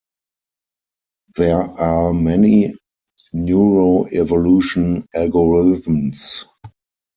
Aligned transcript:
There 1.35 1.57
are 1.61 2.11
many 2.11 2.73
neuroevolution 3.35 5.05
algorithms. 5.15 6.45